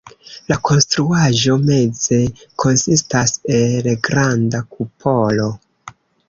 La 0.51 0.55
konstruaĵo 0.69 1.57
meze 1.65 2.17
konsistas 2.63 3.35
el 3.59 3.91
granda 4.09 4.63
kupolo. 4.75 5.47